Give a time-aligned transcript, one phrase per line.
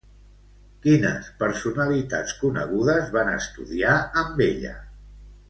[0.85, 4.75] Quines personalitats conegudes van estudiar amb ella?